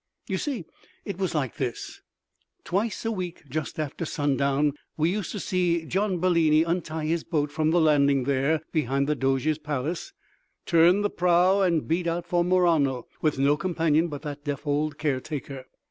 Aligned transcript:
You 0.27 0.39
see 0.39 0.65
it 1.05 1.19
was 1.19 1.35
like 1.35 1.57
this: 1.57 2.01
Twice 2.63 3.05
a 3.05 3.11
week 3.11 3.43
just 3.47 3.77
after 3.79 4.03
sundown, 4.03 4.73
we 4.97 5.11
used 5.11 5.31
to 5.33 5.39
see 5.39 5.85
Gian 5.85 6.19
Bellini 6.19 6.63
untie 6.63 7.05
his 7.05 7.23
boat 7.23 7.51
from 7.51 7.69
the 7.69 7.79
landing 7.79 8.23
there 8.23 8.61
behind 8.71 9.05
the 9.05 9.13
Doge's 9.13 9.59
palace, 9.59 10.11
turn 10.65 11.01
the 11.01 11.11
prow, 11.11 11.61
and 11.61 11.87
beat 11.87 12.07
out 12.07 12.25
for 12.25 12.43
Murano, 12.43 13.05
with 13.21 13.37
no 13.37 13.55
companion 13.55 14.07
but 14.07 14.23
that 14.23 14.43
deaf 14.43 14.65
old 14.65 14.97
caretaker. 14.97 15.65